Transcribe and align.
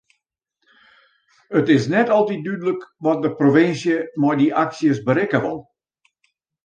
It 1.59 1.67
is 1.77 1.85
net 1.93 2.09
altyd 2.15 2.41
dúdlik 2.47 2.81
wat 3.09 3.19
de 3.27 3.31
provinsje 3.43 3.97
met 4.25 4.35
dy 4.41 4.47
aksjes 4.63 4.99
berikke 5.11 5.39
wol. 5.45 5.59